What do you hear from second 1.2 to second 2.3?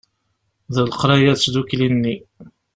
d tdukkli-nni.